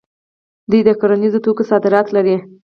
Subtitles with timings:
[0.69, 2.35] دوی د کرنیزو توکو صادرات لري.